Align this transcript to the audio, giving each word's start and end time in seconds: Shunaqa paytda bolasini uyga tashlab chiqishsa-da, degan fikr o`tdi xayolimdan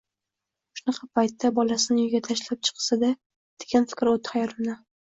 Shunaqa 0.79 1.09
paytda 1.19 1.51
bolasini 1.59 2.03
uyga 2.07 2.23
tashlab 2.31 2.65
chiqishsa-da, 2.71 3.13
degan 3.63 3.91
fikr 3.95 4.17
o`tdi 4.17 4.37
xayolimdan 4.37 4.87